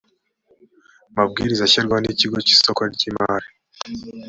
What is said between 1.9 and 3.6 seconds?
n ikigo cy isoko ry imari